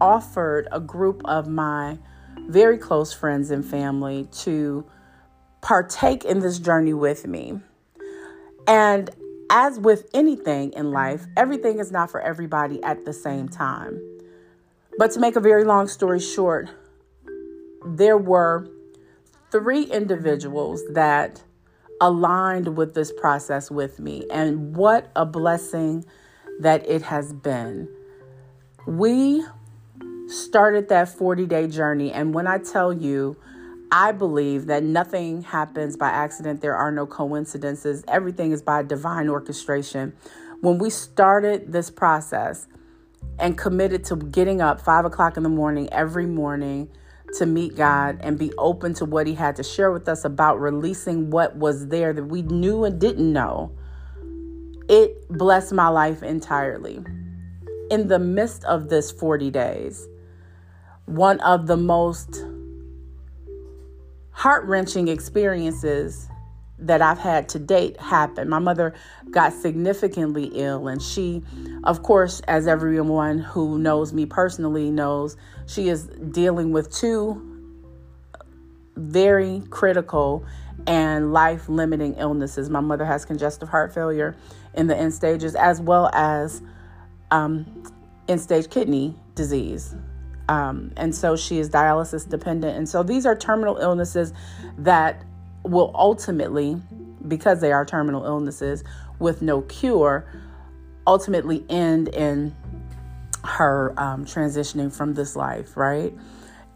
offered 0.01 0.67
a 0.71 0.79
group 0.79 1.21
of 1.25 1.47
my 1.47 1.99
very 2.47 2.77
close 2.77 3.13
friends 3.13 3.51
and 3.51 3.63
family 3.63 4.27
to 4.31 4.85
partake 5.61 6.25
in 6.25 6.39
this 6.39 6.59
journey 6.59 6.93
with 6.93 7.27
me. 7.27 7.59
And 8.67 9.09
as 9.49 9.79
with 9.79 10.09
anything 10.13 10.73
in 10.73 10.91
life, 10.91 11.25
everything 11.35 11.79
is 11.79 11.91
not 11.91 12.09
for 12.09 12.21
everybody 12.21 12.81
at 12.83 13.05
the 13.05 13.13
same 13.13 13.47
time. 13.47 14.01
But 14.97 15.11
to 15.11 15.19
make 15.19 15.35
a 15.35 15.39
very 15.39 15.63
long 15.63 15.87
story 15.87 16.19
short, 16.19 16.69
there 17.85 18.17
were 18.17 18.67
three 19.51 19.83
individuals 19.83 20.81
that 20.91 21.43
aligned 22.01 22.77
with 22.77 22.93
this 22.93 23.11
process 23.11 23.69
with 23.69 23.99
me. 23.99 24.25
And 24.31 24.75
what 24.75 25.11
a 25.15 25.25
blessing 25.25 26.05
that 26.59 26.87
it 26.89 27.03
has 27.03 27.33
been. 27.33 27.89
We 28.85 29.43
started 30.27 30.89
that 30.89 31.09
40 31.09 31.45
day 31.45 31.67
journey. 31.67 32.11
And 32.11 32.33
when 32.33 32.47
I 32.47 32.57
tell 32.57 32.91
you, 32.91 33.37
I 33.91 34.11
believe 34.11 34.65
that 34.65 34.83
nothing 34.83 35.43
happens 35.43 35.95
by 35.95 36.09
accident. 36.09 36.61
There 36.61 36.75
are 36.75 36.91
no 36.91 37.05
coincidences. 37.05 38.03
Everything 38.07 38.51
is 38.51 38.61
by 38.61 38.83
divine 38.83 39.29
orchestration. 39.29 40.13
When 40.59 40.77
we 40.77 40.89
started 40.89 41.71
this 41.71 41.89
process 41.89 42.67
and 43.39 43.57
committed 43.57 44.03
to 44.05 44.15
getting 44.15 44.61
up 44.61 44.81
five 44.81 45.05
o'clock 45.05 45.37
in 45.37 45.43
the 45.43 45.49
morning 45.49 45.87
every 45.91 46.25
morning 46.25 46.89
to 47.37 47.45
meet 47.45 47.75
God 47.75 48.19
and 48.21 48.37
be 48.37 48.51
open 48.57 48.93
to 48.95 49.05
what 49.05 49.27
He 49.27 49.35
had 49.35 49.55
to 49.57 49.63
share 49.63 49.91
with 49.91 50.09
us 50.09 50.25
about 50.25 50.59
releasing 50.59 51.29
what 51.29 51.55
was 51.55 51.87
there 51.87 52.13
that 52.13 52.25
we 52.25 52.41
knew 52.41 52.83
and 52.83 52.99
didn't 52.99 53.31
know, 53.31 53.71
it 54.89 55.27
blessed 55.29 55.73
my 55.73 55.87
life 55.87 56.23
entirely. 56.23 57.03
In 57.89 58.07
the 58.07 58.19
midst 58.19 58.63
of 58.65 58.89
this 58.89 59.11
40 59.11 59.49
days, 59.51 60.07
one 61.05 61.39
of 61.39 61.67
the 61.67 61.77
most 61.77 62.43
heart 64.31 64.65
wrenching 64.65 65.07
experiences 65.07 66.27
that 66.79 67.01
I've 67.01 67.17
had 67.17 67.49
to 67.49 67.59
date 67.59 67.99
happened. 67.99 68.49
My 68.49 68.59
mother 68.59 68.93
got 69.31 69.53
significantly 69.53 70.51
ill, 70.53 70.87
and 70.87 71.01
she, 71.01 71.41
of 71.83 72.03
course, 72.03 72.39
as 72.41 72.67
everyone 72.67 73.39
who 73.39 73.79
knows 73.79 74.13
me 74.13 74.25
personally 74.25 74.91
knows, 74.91 75.37
she 75.65 75.89
is 75.89 76.03
dealing 76.03 76.71
with 76.71 76.93
two 76.93 77.41
very 78.95 79.63
critical 79.69 80.45
and 80.85 81.33
life 81.33 81.67
limiting 81.67 82.15
illnesses. 82.15 82.69
My 82.69 82.79
mother 82.79 83.05
has 83.05 83.25
congestive 83.25 83.69
heart 83.69 83.93
failure 83.93 84.35
in 84.77 84.87
the 84.87 84.95
end 84.95 85.13
stages, 85.13 85.55
as 85.55 85.81
well 85.81 86.09
as 86.13 86.61
um, 87.31 87.83
end 88.29 88.39
stage 88.39 88.69
kidney 88.69 89.15
disease. 89.35 89.95
Um, 90.49 90.93
and 90.95 91.13
so 91.13 91.35
she 91.35 91.59
is 91.59 91.69
dialysis 91.69 92.29
dependent. 92.29 92.77
And 92.77 92.87
so 92.87 93.03
these 93.03 93.25
are 93.25 93.35
terminal 93.35 93.77
illnesses 93.77 94.31
that 94.77 95.25
will 95.63 95.91
ultimately, 95.93 96.81
because 97.27 97.59
they 97.59 97.73
are 97.73 97.85
terminal 97.85 98.23
illnesses 98.23 98.83
with 99.19 99.41
no 99.41 99.61
cure, 99.63 100.25
ultimately 101.05 101.65
end 101.69 102.07
in 102.09 102.55
her 103.43 103.93
um, 103.97 104.25
transitioning 104.25 104.93
from 104.93 105.13
this 105.13 105.35
life, 105.35 105.75
right? 105.75 106.13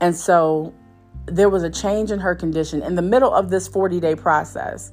And 0.02 0.16
so 0.16 0.74
there 1.28 1.50
was 1.50 1.64
a 1.64 1.70
change 1.70 2.12
in 2.12 2.20
her 2.20 2.36
condition 2.36 2.82
in 2.82 2.96
the 2.96 3.02
middle 3.02 3.34
of 3.34 3.50
this 3.50 3.68
40 3.68 4.00
day 4.00 4.16
process. 4.16 4.92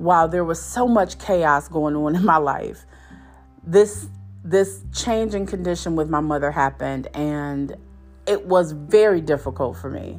While 0.00 0.28
there 0.28 0.44
was 0.44 0.60
so 0.60 0.88
much 0.88 1.18
chaos 1.18 1.68
going 1.68 1.94
on 1.94 2.16
in 2.16 2.24
my 2.24 2.38
life, 2.38 2.86
this 3.62 4.08
this 4.42 4.82
change 4.94 5.34
in 5.34 5.46
condition 5.46 5.94
with 5.94 6.08
my 6.08 6.20
mother 6.20 6.50
happened 6.50 7.06
and 7.12 7.76
it 8.26 8.46
was 8.46 8.72
very 8.72 9.20
difficult 9.20 9.76
for 9.76 9.90
me. 9.90 10.18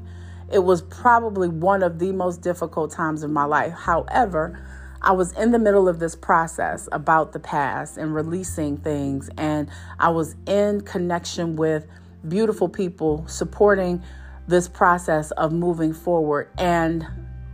It 0.51 0.59
was 0.63 0.83
probably 0.83 1.47
one 1.47 1.81
of 1.81 1.97
the 1.97 2.11
most 2.11 2.41
difficult 2.41 2.91
times 2.91 3.23
of 3.23 3.31
my 3.31 3.45
life. 3.45 3.73
However, 3.73 4.61
I 5.01 5.13
was 5.13 5.31
in 5.33 5.49
the 5.49 5.57
middle 5.57 5.89
of 5.89 5.97
this 5.97 6.15
process 6.15 6.87
about 6.91 7.31
the 7.31 7.39
past 7.39 7.97
and 7.97 8.13
releasing 8.13 8.77
things, 8.77 9.31
and 9.35 9.67
I 9.97 10.09
was 10.09 10.35
in 10.45 10.81
connection 10.81 11.55
with 11.55 11.87
beautiful 12.27 12.69
people 12.69 13.25
supporting 13.27 14.03
this 14.47 14.67
process 14.67 15.31
of 15.31 15.51
moving 15.51 15.93
forward. 15.93 16.49
And 16.59 17.07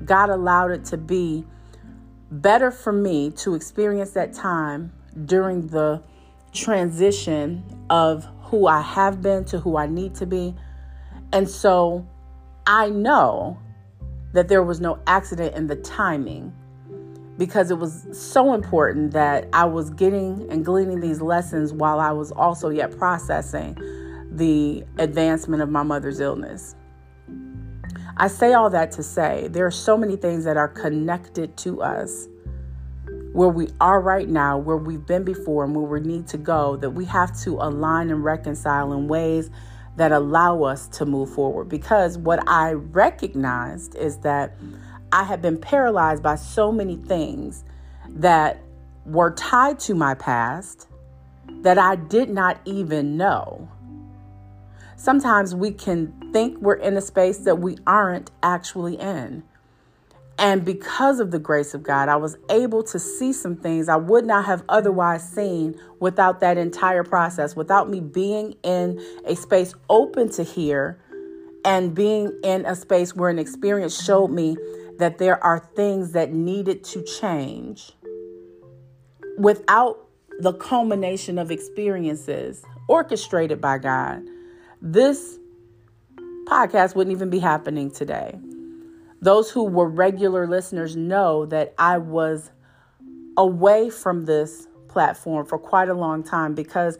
God 0.03 0.29
allowed 0.29 0.71
it 0.71 0.83
to 0.85 0.97
be 0.97 1.45
better 2.31 2.71
for 2.71 2.91
me 2.91 3.31
to 3.31 3.55
experience 3.55 4.11
that 4.11 4.33
time 4.33 4.91
during 5.25 5.67
the 5.67 6.01
transition 6.53 7.63
of 7.89 8.27
who 8.41 8.67
I 8.67 8.81
have 8.81 9.21
been 9.21 9.45
to 9.45 9.59
who 9.59 9.77
I 9.77 9.87
need 9.87 10.15
to 10.15 10.25
be. 10.25 10.55
And 11.33 11.49
so 11.49 12.07
I 12.65 12.89
know 12.89 13.57
that 14.33 14.47
there 14.47 14.63
was 14.63 14.79
no 14.79 14.99
accident 15.07 15.55
in 15.55 15.67
the 15.67 15.75
timing 15.77 16.53
because 17.37 17.69
it 17.69 17.77
was 17.77 18.07
so 18.11 18.53
important 18.53 19.11
that 19.11 19.47
I 19.53 19.65
was 19.65 19.89
getting 19.91 20.47
and 20.49 20.65
gleaning 20.65 20.99
these 20.99 21.21
lessons 21.21 21.71
while 21.71 21.99
I 21.99 22.11
was 22.11 22.31
also 22.31 22.69
yet 22.69 22.97
processing 22.97 23.77
the 24.31 24.83
advancement 24.97 25.61
of 25.61 25.69
my 25.69 25.83
mother's 25.83 26.19
illness. 26.19 26.75
I 28.19 28.27
say 28.27 28.53
all 28.53 28.71
that 28.71 28.91
to 28.93 29.03
say 29.03 29.47
there 29.51 29.65
are 29.67 29.71
so 29.71 29.95
many 29.95 30.15
things 30.15 30.43
that 30.45 30.57
are 30.57 30.67
connected 30.67 31.55
to 31.57 31.83
us 31.83 32.27
where 33.33 33.49
we 33.49 33.67
are 33.79 34.01
right 34.01 34.27
now, 34.27 34.57
where 34.57 34.77
we've 34.77 35.05
been 35.05 35.23
before, 35.23 35.63
and 35.63 35.75
where 35.75 35.85
we 35.85 35.99
need 35.99 36.27
to 36.29 36.37
go, 36.37 36.75
that 36.77 36.89
we 36.89 37.05
have 37.05 37.39
to 37.41 37.57
align 37.57 38.09
and 38.09 38.23
reconcile 38.23 38.91
in 38.93 39.07
ways 39.07 39.51
that 39.97 40.11
allow 40.11 40.63
us 40.63 40.87
to 40.87 41.05
move 41.05 41.29
forward. 41.29 41.69
Because 41.69 42.17
what 42.17 42.43
I 42.47 42.71
recognized 42.71 43.95
is 43.95 44.17
that 44.19 44.55
I 45.11 45.23
had 45.23 45.39
been 45.39 45.59
paralyzed 45.59 46.23
by 46.23 46.35
so 46.35 46.71
many 46.71 46.95
things 46.95 47.63
that 48.09 48.59
were 49.05 49.31
tied 49.31 49.79
to 49.81 49.93
my 49.93 50.15
past 50.15 50.87
that 51.61 51.77
I 51.77 51.95
did 51.95 52.31
not 52.31 52.59
even 52.65 53.17
know. 53.17 53.69
Sometimes 54.95 55.53
we 55.53 55.71
can 55.71 56.26
think 56.31 56.57
we're 56.59 56.75
in 56.75 56.97
a 56.97 57.01
space 57.01 57.39
that 57.39 57.55
we 57.55 57.77
aren't 57.85 58.31
actually 58.43 58.95
in. 58.95 59.43
And 60.39 60.63
because 60.63 61.19
of 61.19 61.31
the 61.31 61.39
grace 61.39 61.73
of 61.73 61.81
God, 61.81 62.09
I 62.09 62.15
was 62.15 62.37
able 62.49 62.83
to 62.83 62.99
see 62.99 63.33
some 63.33 63.55
things 63.55 63.89
I 63.89 63.95
would 63.95 64.25
not 64.25 64.45
have 64.45 64.63
otherwise 64.69 65.27
seen 65.27 65.75
without 65.99 66.41
that 66.41 66.57
entire 66.57 67.03
process, 67.03 67.55
without 67.55 67.89
me 67.89 68.01
being 68.01 68.55
in 68.61 69.03
a 69.25 69.35
space 69.35 69.73
open 69.89 70.29
to 70.33 70.43
hear 70.43 70.99
and 71.65 71.95
being 71.95 72.37
in 72.43 72.65
a 72.65 72.75
space 72.75 73.15
where 73.15 73.29
an 73.31 73.39
experience 73.39 74.01
showed 74.01 74.27
me 74.27 74.55
that 74.99 75.17
there 75.17 75.43
are 75.43 75.59
things 75.75 76.11
that 76.11 76.31
needed 76.31 76.83
to 76.83 77.03
change. 77.03 77.91
Without 79.39 80.07
the 80.39 80.53
culmination 80.53 81.39
of 81.39 81.49
experiences 81.49 82.63
orchestrated 82.87 83.59
by 83.59 83.79
God, 83.79 84.23
this 84.81 85.39
podcast 86.47 86.95
wouldn't 86.95 87.15
even 87.15 87.29
be 87.29 87.39
happening 87.39 87.91
today. 87.91 88.39
Those 89.21 89.51
who 89.51 89.63
were 89.63 89.87
regular 89.87 90.47
listeners 90.47 90.95
know 90.95 91.45
that 91.47 91.73
I 91.77 91.97
was 91.97 92.51
away 93.35 93.89
from 93.89 94.25
this 94.25 94.67
platform 94.87 95.45
for 95.45 95.59
quite 95.59 95.89
a 95.89 95.93
long 95.93 96.23
time 96.23 96.55
because 96.55 96.97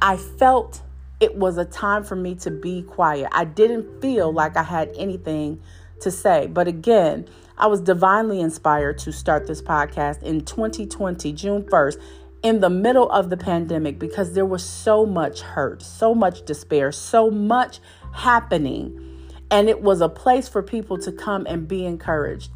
I 0.00 0.16
felt 0.16 0.82
it 1.20 1.36
was 1.36 1.58
a 1.58 1.64
time 1.64 2.04
for 2.04 2.16
me 2.16 2.34
to 2.36 2.50
be 2.50 2.82
quiet. 2.82 3.28
I 3.32 3.44
didn't 3.44 4.00
feel 4.00 4.32
like 4.32 4.56
I 4.56 4.62
had 4.62 4.90
anything 4.96 5.60
to 6.00 6.10
say. 6.10 6.46
But 6.46 6.68
again, 6.68 7.26
I 7.58 7.66
was 7.66 7.80
divinely 7.80 8.40
inspired 8.40 8.98
to 8.98 9.12
start 9.12 9.46
this 9.46 9.62
podcast 9.62 10.22
in 10.22 10.42
2020, 10.42 11.32
June 11.32 11.62
1st, 11.62 11.96
in 12.42 12.60
the 12.60 12.70
middle 12.70 13.10
of 13.10 13.30
the 13.30 13.36
pandemic 13.36 13.98
because 13.98 14.34
there 14.34 14.46
was 14.46 14.64
so 14.64 15.04
much 15.04 15.40
hurt, 15.40 15.82
so 15.82 16.14
much 16.14 16.44
despair, 16.44 16.92
so 16.92 17.30
much 17.30 17.80
happening 18.12 19.06
and 19.50 19.68
it 19.68 19.82
was 19.82 20.00
a 20.00 20.08
place 20.08 20.48
for 20.48 20.62
people 20.62 20.98
to 20.98 21.12
come 21.12 21.46
and 21.46 21.68
be 21.68 21.84
encouraged. 21.84 22.50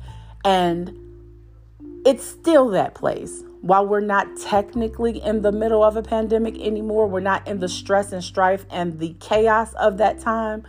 And 0.44 0.96
it's 2.04 2.24
still 2.24 2.68
that 2.70 2.94
place. 2.94 3.42
While 3.60 3.86
we're 3.86 4.00
not 4.00 4.26
technically 4.40 5.22
in 5.22 5.42
the 5.42 5.52
middle 5.52 5.84
of 5.84 5.96
a 5.96 6.02
pandemic 6.02 6.58
anymore, 6.58 7.06
we're 7.06 7.20
not 7.20 7.46
in 7.46 7.60
the 7.60 7.68
stress 7.68 8.12
and 8.12 8.24
strife 8.24 8.64
and 8.70 8.98
the 8.98 9.14
chaos 9.20 9.74
of 9.74 9.98
that 9.98 10.18
time. 10.18 10.64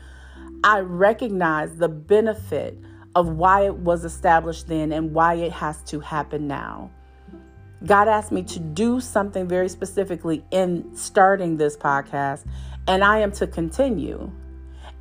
I 0.63 0.79
recognize 0.79 1.77
the 1.77 1.89
benefit 1.89 2.77
of 3.15 3.29
why 3.29 3.65
it 3.65 3.77
was 3.77 4.05
established 4.05 4.67
then 4.67 4.91
and 4.91 5.13
why 5.13 5.35
it 5.35 5.53
has 5.53 5.81
to 5.83 6.01
happen 6.01 6.47
now. 6.47 6.91
God 7.85 8.07
asked 8.07 8.31
me 8.31 8.43
to 8.43 8.59
do 8.59 8.99
something 8.99 9.47
very 9.47 9.69
specifically 9.69 10.43
in 10.51 10.95
starting 10.95 11.57
this 11.57 11.75
podcast, 11.75 12.45
and 12.87 13.03
I 13.03 13.19
am 13.19 13.31
to 13.33 13.47
continue. 13.47 14.31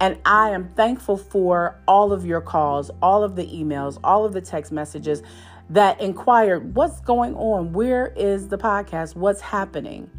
And 0.00 0.18
I 0.25 0.50
am 0.50 0.72
thankful 0.75 1.18
for 1.18 1.78
all 1.87 2.12
of 2.12 2.25
your 2.25 2.40
calls, 2.40 2.90
all 3.02 3.22
of 3.22 3.37
the 3.37 3.46
emails, 3.46 3.99
all 4.02 4.25
of 4.25 4.32
the 4.32 4.40
text 4.40 4.72
messages 4.72 5.22
that 5.68 6.00
inquired 6.00 6.75
what's 6.75 7.00
going 7.00 7.34
on? 7.34 7.72
Where 7.72 8.12
is 8.16 8.49
the 8.49 8.58
podcast? 8.58 9.14
What's 9.14 9.40
happening? 9.40 10.10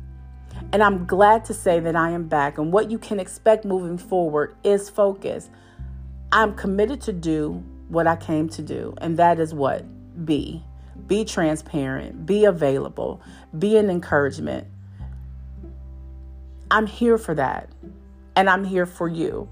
And 0.71 0.83
I'm 0.83 1.05
glad 1.05 1.43
to 1.45 1.53
say 1.53 1.79
that 1.79 1.95
I 1.95 2.11
am 2.11 2.27
back. 2.27 2.57
And 2.57 2.71
what 2.71 2.89
you 2.89 2.97
can 2.97 3.19
expect 3.19 3.65
moving 3.65 3.97
forward 3.97 4.55
is 4.63 4.89
focus. 4.89 5.49
I'm 6.31 6.55
committed 6.55 7.01
to 7.01 7.13
do 7.13 7.63
what 7.89 8.07
I 8.07 8.15
came 8.15 8.47
to 8.49 8.61
do, 8.61 8.93
and 8.99 9.17
that 9.17 9.39
is 9.39 9.53
what? 9.53 9.83
Be. 10.25 10.63
Be 11.11 11.25
transparent, 11.25 12.25
be 12.25 12.45
available, 12.45 13.21
be 13.59 13.75
an 13.75 13.89
encouragement. 13.89 14.65
I'm 16.71 16.87
here 16.87 17.17
for 17.17 17.35
that, 17.35 17.67
and 18.37 18.49
I'm 18.49 18.63
here 18.63 18.85
for 18.85 19.09
you. 19.09 19.49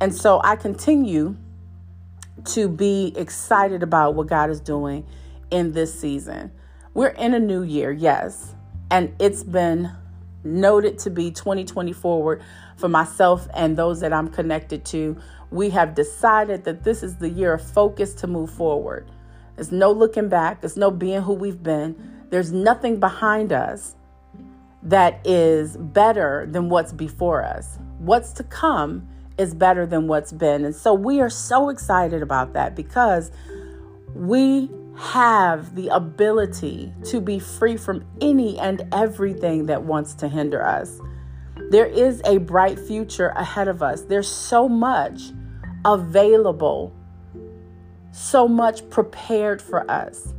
And 0.00 0.14
so 0.14 0.40
I 0.44 0.54
continue 0.54 1.34
to 2.44 2.68
be 2.68 3.12
excited 3.16 3.82
about 3.82 4.14
what 4.14 4.28
God 4.28 4.48
is 4.48 4.60
doing 4.60 5.04
in 5.50 5.72
this 5.72 5.92
season. 5.92 6.52
We're 6.94 7.08
in 7.08 7.34
a 7.34 7.40
new 7.40 7.64
year, 7.64 7.90
yes, 7.90 8.54
and 8.88 9.12
it's 9.18 9.42
been 9.42 9.90
noted 10.44 11.00
to 11.00 11.10
be 11.10 11.32
2020 11.32 11.92
forward 11.92 12.44
for 12.76 12.88
myself 12.88 13.48
and 13.54 13.76
those 13.76 13.98
that 14.02 14.12
I'm 14.12 14.28
connected 14.28 14.84
to. 14.84 15.16
We 15.50 15.70
have 15.70 15.96
decided 15.96 16.62
that 16.62 16.84
this 16.84 17.02
is 17.02 17.16
the 17.16 17.28
year 17.28 17.54
of 17.54 17.68
focus 17.72 18.14
to 18.14 18.28
move 18.28 18.50
forward. 18.50 19.08
There's 19.56 19.72
no 19.72 19.90
looking 19.92 20.28
back, 20.28 20.60
there's 20.60 20.76
no 20.76 20.90
being 20.90 21.22
who 21.22 21.34
we've 21.34 21.62
been, 21.62 22.26
there's 22.30 22.52
nothing 22.52 22.98
behind 22.98 23.52
us 23.52 23.94
that 24.82 25.20
is 25.24 25.76
better 25.76 26.46
than 26.50 26.68
what's 26.68 26.92
before 26.92 27.44
us. 27.44 27.78
What's 27.98 28.32
to 28.32 28.44
come 28.44 29.08
is 29.38 29.54
better 29.54 29.86
than 29.86 30.08
what's 30.08 30.32
been. 30.32 30.64
And 30.64 30.74
so 30.74 30.94
we 30.94 31.20
are 31.20 31.30
so 31.30 31.68
excited 31.68 32.22
about 32.22 32.52
that 32.54 32.74
because 32.74 33.30
we 34.14 34.70
have 34.96 35.74
the 35.74 35.88
ability 35.88 36.92
to 37.04 37.20
be 37.20 37.38
free 37.38 37.76
from 37.76 38.04
any 38.20 38.58
and 38.58 38.86
everything 38.92 39.66
that 39.66 39.82
wants 39.82 40.14
to 40.14 40.28
hinder 40.28 40.62
us. 40.62 41.00
There 41.70 41.86
is 41.86 42.20
a 42.24 42.38
bright 42.38 42.78
future 42.78 43.28
ahead 43.28 43.68
of 43.68 43.82
us. 43.82 44.02
There's 44.02 44.28
so 44.28 44.68
much 44.68 45.32
available, 45.84 46.94
so 48.12 48.46
much 48.46 48.88
prepared 48.90 49.60
for 49.60 49.90
us. 49.90 50.34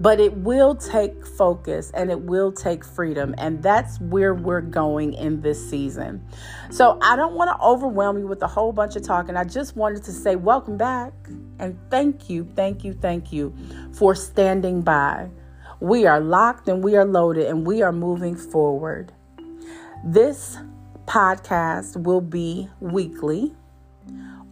But 0.00 0.18
it 0.18 0.32
will 0.34 0.74
take 0.74 1.26
focus 1.26 1.90
and 1.92 2.10
it 2.10 2.20
will 2.20 2.52
take 2.52 2.84
freedom. 2.84 3.34
And 3.36 3.62
that's 3.62 4.00
where 4.00 4.34
we're 4.34 4.62
going 4.62 5.12
in 5.12 5.42
this 5.42 5.68
season. 5.68 6.24
So 6.70 6.98
I 7.02 7.16
don't 7.16 7.34
want 7.34 7.50
to 7.50 7.62
overwhelm 7.62 8.18
you 8.18 8.26
with 8.26 8.42
a 8.42 8.46
whole 8.46 8.72
bunch 8.72 8.96
of 8.96 9.02
talking. 9.02 9.36
I 9.36 9.44
just 9.44 9.76
wanted 9.76 10.02
to 10.04 10.12
say, 10.12 10.36
welcome 10.36 10.78
back. 10.78 11.12
And 11.58 11.78
thank 11.90 12.30
you, 12.30 12.48
thank 12.56 12.82
you, 12.82 12.94
thank 12.94 13.30
you 13.30 13.54
for 13.92 14.14
standing 14.14 14.80
by. 14.80 15.28
We 15.80 16.06
are 16.06 16.20
locked 16.20 16.68
and 16.68 16.82
we 16.82 16.96
are 16.96 17.04
loaded 17.04 17.46
and 17.46 17.66
we 17.66 17.82
are 17.82 17.92
moving 17.92 18.36
forward. 18.36 19.12
This 20.02 20.56
podcast 21.04 22.02
will 22.02 22.20
be 22.22 22.68
weekly 22.80 23.54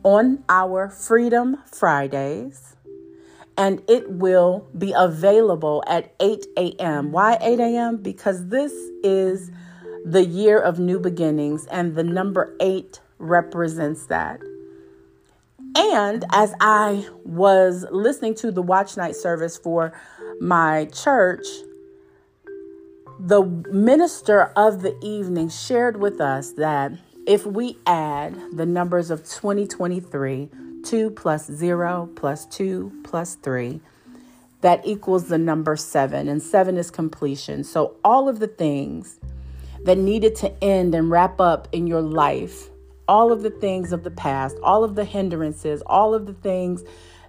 on 0.03 0.45
our 0.49 0.89
Freedom 0.89 1.59
Fridays 1.73 2.77
and 3.57 3.83
it 3.89 4.09
will 4.09 4.69
be 4.79 4.95
available 4.97 5.83
at 5.89 6.15
8 6.21 6.47
a.m. 6.57 7.11
Why 7.11 7.37
8 7.41 7.59
a.m.? 7.59 7.97
Because 7.97 8.49
this 8.49 8.73
is 9.03 9.51
the 10.05 10.25
year 10.25 10.59
of 10.59 10.79
new 10.79 10.99
beginnings, 10.99 11.67
and 11.67 11.95
the 11.95 12.05
number 12.05 12.57
eight 12.61 13.01
represents 13.19 14.07
that. 14.07 14.41
And 15.77 16.25
as 16.33 16.55
I 16.61 17.07
was 17.25 17.85
listening 17.91 18.35
to 18.37 18.51
the 18.51 18.63
watch 18.63 18.97
night 18.97 19.17
service 19.17 19.59
for 19.59 19.93
my 20.41 20.87
church, 20.87 21.47
the 23.21 23.43
minister 23.71 24.45
of 24.57 24.83
the 24.83 24.97
evening 25.03 25.51
shared 25.51 26.01
with 26.01 26.21
us 26.21 26.53
that 26.53 26.93
if 27.29 27.47
we 27.47 27.79
add 27.87 28.35
the 28.53 28.67
numbers 28.67 29.11
of 29.11 29.21
2023 29.21 30.49
2 30.83 31.11
plus 31.11 31.47
0 31.47 32.09
plus 32.14 32.47
2 32.47 33.03
plus 33.05 33.35
3. 33.37 33.81
That 34.61 34.85
equals 34.85 35.29
the 35.29 35.38
number 35.38 35.77
7, 35.77 36.29
and 36.29 36.43
7 36.43 36.77
is 36.77 36.91
completion. 36.91 37.62
So, 37.62 37.97
all 38.03 38.29
of 38.29 38.41
the 38.41 38.49
things 38.49 39.21
that 39.85 39.99
needed 39.99 40.35
to 40.37 40.64
end 40.64 40.95
and 40.95 41.11
wrap 41.11 41.41
up 41.41 41.69
in 41.71 41.87
your 41.87 42.01
life, 42.01 42.69
all 43.07 43.31
of 43.31 43.43
the 43.43 43.51
things 43.51 43.93
of 43.93 44.03
the 44.03 44.11
past, 44.11 44.57
all 44.62 44.83
of 44.83 44.97
the 44.97 45.05
hindrances, 45.05 45.83
all 45.87 46.14
of 46.14 46.27
the 46.27 46.33
things 46.33 46.83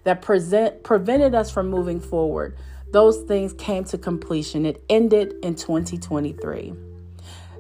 that 0.06 0.22
present, 0.22 0.84
prevented 0.84 1.36
us 1.36 1.52
from 1.52 1.70
moving 1.70 2.00
forward, 2.00 2.58
those 2.92 3.22
things 3.24 3.54
came 3.54 3.84
to 3.84 3.98
completion. 3.98 4.66
It 4.66 4.84
ended 4.90 5.36
in 5.44 5.54
2023. 5.54 6.74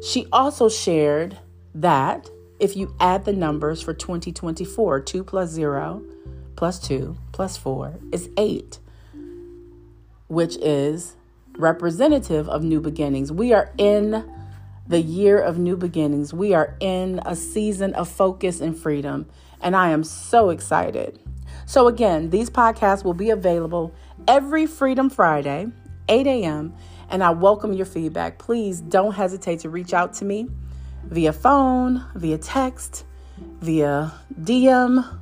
She 0.02 0.26
also 0.32 0.70
shared 0.70 1.38
that 1.74 2.30
if 2.60 2.76
you 2.76 2.94
add 3.00 3.26
the 3.26 3.34
numbers 3.34 3.82
for 3.82 3.94
2024, 3.94 5.02
2 5.02 5.24
plus 5.24 5.50
0 5.50 6.04
plus 6.56 6.80
2 6.80 7.18
plus 7.32 7.58
4 7.58 8.00
is 8.12 8.30
8, 8.38 8.80
which 10.28 10.58
is 10.58 11.16
representative 11.58 12.50
of 12.50 12.64
new 12.64 12.82
beginnings. 12.82 13.32
We 13.32 13.54
are 13.54 13.72
in 13.78 14.30
the 14.88 15.00
year 15.00 15.40
of 15.40 15.58
new 15.58 15.78
beginnings. 15.78 16.34
We 16.34 16.54
are 16.54 16.76
in 16.80 17.22
a 17.26 17.36
season 17.36 17.94
of 17.94 18.10
focus 18.10 18.60
and 18.60 18.78
freedom, 18.78 19.28
and 19.62 19.76
I 19.76 19.90
am 19.90 20.04
so 20.04 20.50
excited. 20.50 21.20
So, 21.66 21.88
again, 21.88 22.30
these 22.32 22.50
podcasts 22.50 23.04
will 23.04 23.14
be 23.14 23.30
available 23.30 23.94
every 24.28 24.66
Freedom 24.66 25.10
Friday, 25.10 25.68
8 26.08 26.28
a.m., 26.28 26.74
and 27.10 27.24
I 27.24 27.32
welcome 27.32 27.74
your 27.74 27.86
feedback. 27.86 28.38
Please 28.38 28.82
don't 28.82 29.14
hesitate 29.14 29.60
to 29.60 29.70
reach 29.70 29.94
out 29.94 30.14
to 30.16 30.26
me 30.26 30.48
via 31.10 31.34
phone, 31.34 32.06
via 32.16 32.38
text, 32.38 33.04
via 33.62 34.14
DM, 34.42 35.20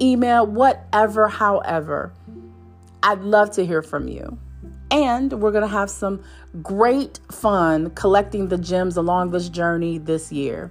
email, 0.00 0.46
whatever, 0.46 1.28
however. 1.28 2.12
I'd 3.02 3.20
love 3.20 3.50
to 3.52 3.66
hear 3.66 3.82
from 3.82 4.08
you. 4.08 4.38
And 4.90 5.32
we're 5.32 5.50
going 5.50 5.62
to 5.62 5.68
have 5.68 5.90
some 5.90 6.22
great 6.62 7.18
fun 7.30 7.90
collecting 7.90 8.48
the 8.48 8.58
gems 8.58 8.96
along 8.96 9.30
this 9.30 9.48
journey 9.48 9.98
this 9.98 10.30
year. 10.30 10.70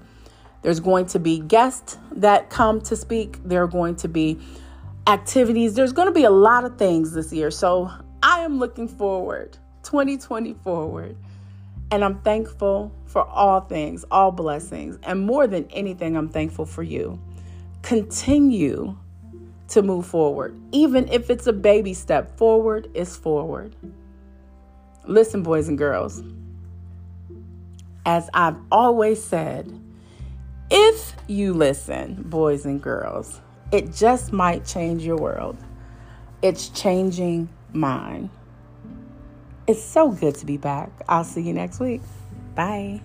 There's 0.61 0.79
going 0.79 1.07
to 1.07 1.19
be 1.19 1.39
guests 1.39 1.97
that 2.13 2.49
come 2.49 2.79
to 2.81 2.95
speak, 2.95 3.37
there 3.43 3.63
are 3.63 3.67
going 3.67 3.97
to 3.97 4.07
be 4.07 4.39
activities, 5.07 5.75
there's 5.75 5.91
going 5.91 6.07
to 6.07 6.13
be 6.13 6.23
a 6.23 6.31
lot 6.31 6.63
of 6.63 6.77
things 6.77 7.11
this 7.11 7.33
year. 7.33 7.51
So 7.51 7.91
I 8.23 8.39
am 8.39 8.59
looking 8.59 8.87
forward, 8.87 9.57
2020 9.83 10.53
forward. 10.53 11.17
And 11.93 12.03
I'm 12.03 12.21
thankful 12.21 12.91
for 13.05 13.23
all 13.23 13.61
things, 13.61 14.03
all 14.09 14.31
blessings. 14.31 14.97
And 15.03 15.27
more 15.27 15.45
than 15.45 15.69
anything, 15.69 16.17
I'm 16.17 16.27
thankful 16.27 16.65
for 16.65 16.81
you. 16.81 17.21
Continue 17.83 18.97
to 19.67 19.83
move 19.83 20.07
forward. 20.07 20.59
Even 20.71 21.07
if 21.09 21.29
it's 21.29 21.45
a 21.45 21.53
baby 21.53 21.93
step, 21.93 22.35
forward 22.35 22.89
is 22.95 23.15
forward. 23.15 23.75
Listen, 25.05 25.43
boys 25.43 25.67
and 25.67 25.77
girls, 25.77 26.23
as 28.07 28.27
I've 28.33 28.57
always 28.71 29.23
said, 29.23 29.79
if 30.71 31.15
you 31.27 31.53
listen, 31.53 32.23
boys 32.23 32.65
and 32.65 32.81
girls, 32.81 33.39
it 33.71 33.93
just 33.93 34.33
might 34.33 34.65
change 34.65 35.03
your 35.03 35.17
world. 35.17 35.57
It's 36.41 36.69
changing 36.69 37.49
mine. 37.71 38.31
It's 39.65 39.81
so 39.81 40.11
good 40.11 40.35
to 40.35 40.45
be 40.45 40.57
back. 40.57 40.89
I'll 41.07 41.23
see 41.23 41.41
you 41.41 41.53
next 41.53 41.79
week. 41.79 42.01
Bye. 42.55 43.01